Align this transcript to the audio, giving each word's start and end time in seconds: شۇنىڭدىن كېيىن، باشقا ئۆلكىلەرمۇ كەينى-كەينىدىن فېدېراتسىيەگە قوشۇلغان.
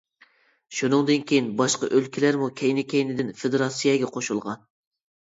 شۇنىڭدىن 0.75 1.25
كېيىن، 1.31 1.49
باشقا 1.59 1.89
ئۆلكىلەرمۇ 1.97 2.47
كەينى-كەينىدىن 2.61 3.29
فېدېراتسىيەگە 3.41 4.09
قوشۇلغان. 4.17 4.65